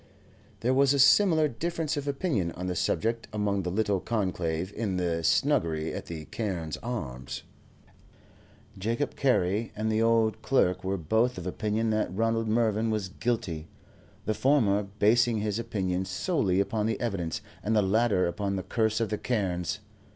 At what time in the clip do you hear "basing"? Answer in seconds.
14.97-15.41